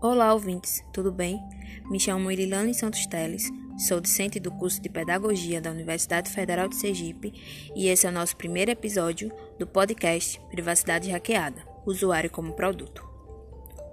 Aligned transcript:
Olá, 0.00 0.32
ouvintes, 0.32 0.84
tudo 0.92 1.10
bem? 1.10 1.42
Me 1.90 1.98
chamo 1.98 2.30
Irilane 2.30 2.72
Santos 2.72 3.04
Teles, 3.04 3.50
sou 3.76 4.00
docente 4.00 4.38
do 4.38 4.48
curso 4.48 4.80
de 4.80 4.88
Pedagogia 4.88 5.60
da 5.60 5.72
Universidade 5.72 6.30
Federal 6.30 6.68
de 6.68 6.76
Sergipe 6.76 7.34
e 7.74 7.88
esse 7.88 8.06
é 8.06 8.08
o 8.08 8.12
nosso 8.12 8.36
primeiro 8.36 8.70
episódio 8.70 9.28
do 9.58 9.66
podcast 9.66 10.40
Privacidade 10.52 11.10
Hackeada 11.10 11.66
Usuário 11.84 12.30
como 12.30 12.52
Produto. 12.52 13.04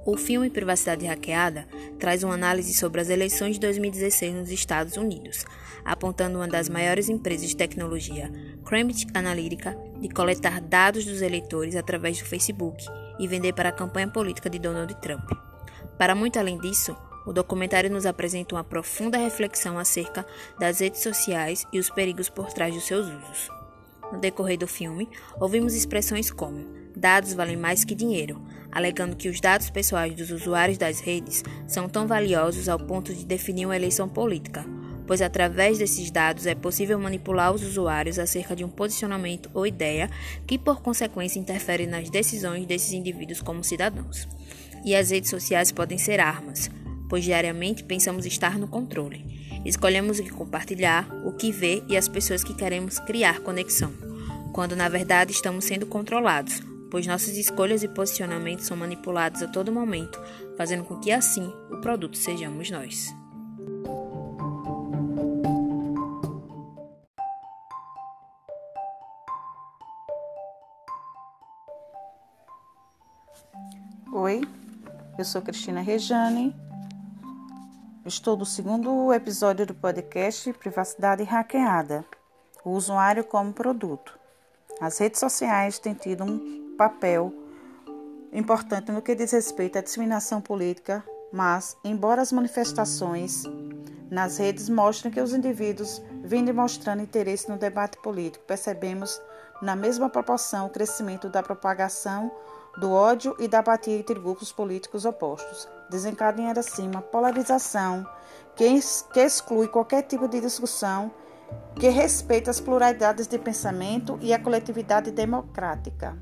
O 0.05 0.15
filme 0.15 0.47
Privacidade 0.51 1.07
Hackeada 1.07 1.67
traz 1.97 2.23
uma 2.23 2.35
análise 2.35 2.75
sobre 2.75 3.01
as 3.01 3.09
eleições 3.09 3.55
de 3.55 3.61
2016 3.61 4.35
nos 4.35 4.51
Estados 4.51 4.97
Unidos, 4.97 5.43
apontando 5.83 6.37
uma 6.37 6.47
das 6.47 6.69
maiores 6.69 7.09
empresas 7.09 7.49
de 7.49 7.57
tecnologia, 7.57 8.31
Cambridge 8.63 9.07
Analytica, 9.11 9.75
de 9.99 10.09
coletar 10.09 10.61
dados 10.61 11.03
dos 11.03 11.23
eleitores 11.23 11.75
através 11.75 12.19
do 12.19 12.25
Facebook 12.25 12.85
e 13.17 13.27
vender 13.27 13.53
para 13.53 13.69
a 13.69 13.75
campanha 13.75 14.07
política 14.07 14.51
de 14.51 14.59
Donald 14.59 14.93
Trump. 15.01 15.54
Para 15.97 16.15
muito 16.15 16.37
além 16.37 16.59
disso, 16.59 16.95
o 17.25 17.33
documentário 17.33 17.89
nos 17.89 18.05
apresenta 18.05 18.55
uma 18.55 18.63
profunda 18.63 19.17
reflexão 19.17 19.79
acerca 19.79 20.25
das 20.59 20.79
redes 20.79 21.01
sociais 21.01 21.65
e 21.71 21.79
os 21.79 21.89
perigos 21.89 22.29
por 22.29 22.53
trás 22.53 22.73
dos 22.73 22.85
seus 22.85 23.07
usos. 23.07 23.49
No 24.11 24.19
decorrer 24.19 24.57
do 24.57 24.67
filme, 24.67 25.09
ouvimos 25.39 25.73
expressões 25.73 26.29
como 26.29 26.85
dados 26.95 27.33
valem 27.33 27.57
mais 27.57 27.83
que 27.83 27.95
dinheiro, 27.95 28.41
alegando 28.71 29.15
que 29.15 29.27
os 29.27 29.41
dados 29.41 29.69
pessoais 29.69 30.13
dos 30.13 30.31
usuários 30.31 30.77
das 30.77 30.99
redes 30.99 31.43
são 31.67 31.89
tão 31.89 32.07
valiosos 32.07 32.69
ao 32.69 32.79
ponto 32.79 33.13
de 33.13 33.25
definir 33.25 33.65
uma 33.65 33.75
eleição 33.75 34.07
política, 34.07 34.65
pois 35.07 35.21
através 35.21 35.77
desses 35.77 36.09
dados 36.11 36.45
é 36.45 36.55
possível 36.55 36.99
manipular 36.99 37.53
os 37.53 37.63
usuários 37.63 38.19
acerca 38.19 38.55
de 38.55 38.63
um 38.63 38.69
posicionamento 38.69 39.49
ou 39.53 39.67
ideia 39.67 40.09
que, 40.47 40.57
por 40.57 40.81
consequência, 40.81 41.39
interfere 41.39 41.85
nas 41.85 42.09
decisões 42.09 42.65
desses 42.65 42.93
indivíduos 42.93 43.41
como 43.41 43.63
cidadãos. 43.63 44.27
E 44.85 44.95
as 44.95 45.09
redes 45.09 45.31
sociais 45.31 45.71
podem 45.71 45.97
ser 45.97 46.19
armas, 46.19 46.69
pois 47.09 47.23
diariamente 47.23 47.83
pensamos 47.83 48.25
estar 48.25 48.59
no 48.59 48.67
controle. 48.67 49.25
Escolhemos 49.65 50.19
o 50.19 50.23
que 50.23 50.29
compartilhar, 50.29 51.09
o 51.25 51.33
que 51.33 51.51
ver 51.51 51.83
e 51.89 51.97
as 51.97 52.07
pessoas 52.07 52.43
que 52.43 52.53
queremos 52.53 52.99
criar 52.99 53.39
conexão, 53.39 53.91
quando 54.53 54.75
na 54.75 54.87
verdade 54.87 55.31
estamos 55.31 55.65
sendo 55.65 55.87
controlados, 55.87 56.61
pois 56.91 57.07
nossas 57.07 57.35
escolhas 57.35 57.81
e 57.81 57.87
posicionamentos 57.87 58.67
são 58.67 58.77
manipulados 58.77 59.41
a 59.41 59.47
todo 59.47 59.71
momento, 59.71 60.21
fazendo 60.55 60.83
com 60.83 60.99
que 60.99 61.11
assim 61.11 61.51
o 61.71 61.81
produto 61.81 62.15
sejamos 62.15 62.69
nós. 62.69 63.11
Oi, 74.13 74.41
eu 75.17 75.23
sou 75.23 75.41
Cristina 75.41 75.79
Rejane. 75.79 76.53
Estou 78.05 78.35
do 78.35 78.45
segundo 78.45 79.13
episódio 79.13 79.65
do 79.65 79.73
podcast 79.73 80.51
Privacidade 80.53 81.23
Hackeada. 81.23 82.03
O 82.65 82.71
usuário 82.71 83.23
como 83.23 83.53
produto. 83.53 84.19
As 84.81 84.97
redes 84.97 85.19
sociais 85.19 85.79
têm 85.79 85.93
tido 85.93 86.25
um 86.25 86.75
papel 86.77 87.33
importante 88.33 88.91
no 88.91 89.01
que 89.01 89.15
diz 89.15 89.31
respeito 89.31 89.77
à 89.77 89.81
disseminação 89.81 90.41
política, 90.41 91.01
mas, 91.31 91.77
embora 91.83 92.21
as 92.21 92.33
manifestações 92.33 93.43
nas 94.11 94.37
redes 94.37 94.67
mostrem 94.67 95.13
que 95.13 95.21
os 95.21 95.33
indivíduos 95.33 96.01
vêm 96.23 96.43
demonstrando 96.43 97.01
interesse 97.01 97.49
no 97.49 97.57
debate 97.57 97.97
político, 97.99 98.43
percebemos 98.45 99.21
na 99.61 99.77
mesma 99.77 100.09
proporção 100.09 100.65
o 100.65 100.69
crescimento 100.69 101.29
da 101.29 101.41
propagação 101.41 102.29
do 102.77 102.91
ódio 102.91 103.35
e 103.39 103.47
da 103.47 103.59
apatia 103.59 103.97
entre 103.97 104.19
grupos 104.19 104.51
políticos 104.51 105.05
opostos, 105.05 105.67
desencadeando 105.89 106.59
assim 106.59 106.87
uma 106.87 107.01
polarização 107.01 108.05
que, 108.55 108.79
que 109.13 109.19
exclui 109.19 109.67
qualquer 109.67 110.03
tipo 110.03 110.27
de 110.27 110.41
discussão 110.41 111.11
que 111.75 111.89
respeita 111.89 112.49
as 112.49 112.59
pluralidades 112.59 113.27
de 113.27 113.37
pensamento 113.37 114.17
e 114.21 114.33
a 114.33 114.39
coletividade 114.39 115.11
democrática. 115.11 116.17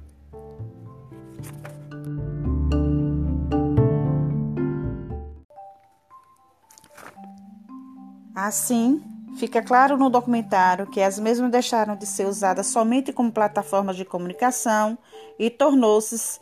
Assim, 8.35 9.01
fica 9.37 9.61
claro 9.61 9.97
no 9.97 10.09
documentário 10.09 10.87
que 10.87 11.01
as 11.01 11.19
mesmas 11.19 11.51
deixaram 11.51 11.95
de 11.95 12.05
ser 12.05 12.27
usadas 12.27 12.67
somente 12.67 13.11
como 13.11 13.31
plataformas 13.31 13.95
de 13.95 14.05
comunicação 14.05 14.97
e 15.37 15.49
tornou-se 15.49 16.39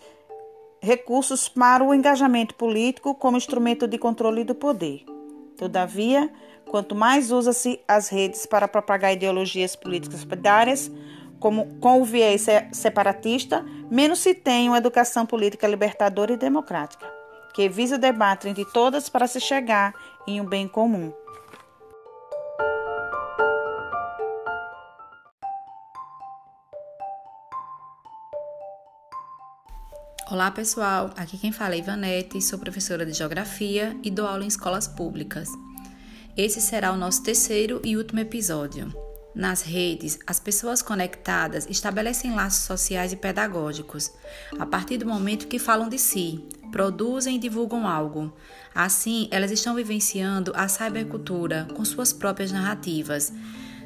recursos 0.81 1.47
para 1.47 1.83
o 1.83 1.93
engajamento 1.93 2.55
político 2.55 3.13
como 3.13 3.37
instrumento 3.37 3.87
de 3.87 3.97
controle 3.97 4.43
do 4.43 4.55
poder. 4.55 5.05
Todavia, 5.57 6.31
quanto 6.69 6.95
mais 6.95 7.31
usa-se 7.31 7.79
as 7.87 8.09
redes 8.09 8.45
para 8.47 8.67
propagar 8.67 9.13
ideologias 9.13 9.75
políticas 9.75 10.25
partidárias, 10.25 10.91
como 11.39 11.75
com 11.79 12.01
o 12.01 12.05
viés 12.05 12.45
separatista, 12.71 13.63
menos 13.89 14.19
se 14.19 14.33
tem 14.33 14.69
uma 14.69 14.77
educação 14.77 15.25
política 15.25 15.67
libertadora 15.67 16.33
e 16.33 16.37
democrática, 16.37 17.05
que 17.53 17.67
visa 17.69 17.95
o 17.95 17.99
debate 17.99 18.47
entre 18.47 18.65
todas 18.65 19.09
para 19.09 19.27
se 19.27 19.39
chegar 19.39 19.93
em 20.27 20.41
um 20.41 20.45
bem 20.45 20.67
comum. 20.67 21.11
Olá 30.31 30.49
pessoal, 30.49 31.11
aqui 31.17 31.37
quem 31.37 31.51
fala 31.51 31.75
é 31.75 31.79
Ivanete, 31.79 32.41
sou 32.41 32.57
professora 32.57 33.05
de 33.05 33.11
Geografia 33.11 33.97
e 34.01 34.09
dou 34.09 34.25
aula 34.25 34.45
em 34.45 34.47
escolas 34.47 34.87
públicas. 34.87 35.49
Esse 36.37 36.61
será 36.61 36.93
o 36.93 36.95
nosso 36.95 37.21
terceiro 37.21 37.81
e 37.83 37.97
último 37.97 38.21
episódio. 38.21 38.95
Nas 39.35 39.61
redes, 39.61 40.17
as 40.25 40.39
pessoas 40.39 40.81
conectadas 40.81 41.67
estabelecem 41.69 42.33
laços 42.33 42.63
sociais 42.63 43.11
e 43.11 43.17
pedagógicos 43.17 44.09
a 44.57 44.65
partir 44.65 44.99
do 44.99 45.05
momento 45.05 45.49
que 45.49 45.59
falam 45.59 45.89
de 45.89 45.99
si, 45.99 46.41
produzem 46.71 47.35
e 47.35 47.39
divulgam 47.39 47.85
algo. 47.85 48.33
Assim, 48.73 49.27
elas 49.31 49.51
estão 49.51 49.75
vivenciando 49.75 50.53
a 50.55 50.65
cybercultura 50.69 51.67
com 51.75 51.83
suas 51.83 52.13
próprias 52.13 52.53
narrativas 52.53 53.33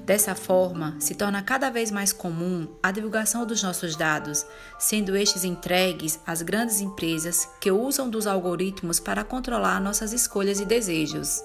Dessa 0.06 0.36
forma, 0.36 0.96
se 1.00 1.16
torna 1.16 1.42
cada 1.42 1.72
vez 1.72 1.90
mais 1.90 2.14
comum 2.14 2.68
a 2.84 2.92
divulgação 2.92 3.44
dos 3.44 3.64
nossos 3.64 3.96
dados, 3.96 4.46
sendo 4.78 5.16
estes 5.16 5.44
entregues 5.44 6.20
às 6.28 6.44
grandes 6.44 6.80
empresas 6.80 7.50
que 7.60 7.72
usam 7.72 8.08
dos 8.08 8.28
algoritmos 8.28 9.00
para 9.00 9.24
controlar 9.24 9.82
nossas 9.82 10.14
escolhas 10.14 10.60
e 10.60 10.66
desejos. 10.66 11.42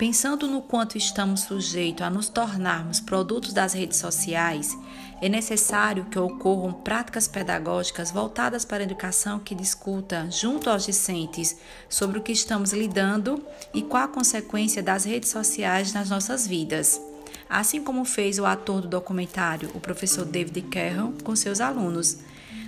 Pensando 0.00 0.48
no 0.48 0.62
quanto 0.62 0.96
estamos 0.96 1.42
sujeitos 1.42 2.00
a 2.00 2.08
nos 2.08 2.30
tornarmos 2.30 3.00
produtos 3.00 3.52
das 3.52 3.74
redes 3.74 3.98
sociais, 3.98 4.74
é 5.20 5.28
necessário 5.28 6.06
que 6.06 6.18
ocorram 6.18 6.72
práticas 6.72 7.28
pedagógicas 7.28 8.10
voltadas 8.10 8.64
para 8.64 8.78
a 8.78 8.84
educação 8.84 9.38
que 9.38 9.54
discuta, 9.54 10.26
junto 10.30 10.70
aos 10.70 10.86
discentes, 10.86 11.54
sobre 11.86 12.18
o 12.18 12.22
que 12.22 12.32
estamos 12.32 12.72
lidando 12.72 13.44
e 13.74 13.82
qual 13.82 14.04
a 14.04 14.08
consequência 14.08 14.82
das 14.82 15.04
redes 15.04 15.28
sociais 15.28 15.92
nas 15.92 16.08
nossas 16.08 16.46
vidas. 16.46 16.98
Assim 17.46 17.84
como 17.84 18.06
fez 18.06 18.38
o 18.38 18.46
ator 18.46 18.80
do 18.80 18.88
documentário, 18.88 19.70
o 19.74 19.80
professor 19.80 20.24
David 20.24 20.62
Carroll, 20.70 21.12
com 21.22 21.36
seus 21.36 21.60
alunos. 21.60 22.16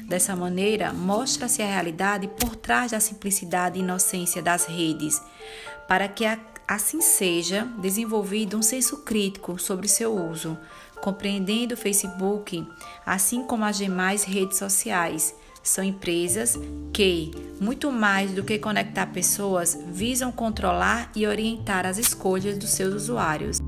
Dessa 0.07 0.37
maneira, 0.37 0.93
mostra-se 0.93 1.63
a 1.63 1.67
realidade 1.67 2.29
por 2.29 2.55
trás 2.57 2.91
da 2.91 3.01
simplicidade 3.01 3.79
e 3.79 3.83
inocência 3.83 4.43
das 4.43 4.67
redes, 4.67 5.19
para 5.89 6.07
que 6.09 6.27
a 6.27 6.52
assim 6.67 7.01
seja 7.01 7.65
desenvolvido 7.79 8.57
um 8.57 8.63
senso 8.63 8.99
crítico 8.99 9.59
sobre 9.59 9.89
seu 9.89 10.15
uso, 10.15 10.57
compreendendo 11.01 11.75
o 11.75 11.77
Facebook, 11.77 12.67
assim 13.05 13.43
como 13.45 13.65
as 13.65 13.77
demais 13.77 14.25
redes 14.25 14.59
sociais. 14.59 15.35
São 15.63 15.85
empresas 15.85 16.59
que, 16.93 17.31
muito 17.61 17.93
mais 17.93 18.33
do 18.33 18.43
que 18.43 18.59
conectar 18.59 19.07
pessoas, 19.07 19.79
visam 19.89 20.33
controlar 20.33 21.11
e 21.15 21.27
orientar 21.27 21.87
as 21.87 21.99
escolhas 21.99 22.59
dos 22.59 22.71
seus 22.71 22.95
usuários. 22.95 23.59